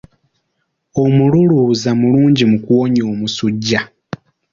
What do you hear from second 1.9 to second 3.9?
mulungi mu kuwonya omusujja.